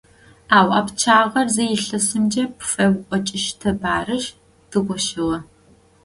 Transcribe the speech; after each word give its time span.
Ау 0.57 0.69
а 0.79 0.81
пчъагъэр 0.85 1.47
зы 1.55 1.63
илъэсымкӏэ 1.75 2.43
пфэукӏочӏыщтэп, 2.57 3.81
арышъ, 3.95 4.27
дгощыгъэ. 4.71 5.37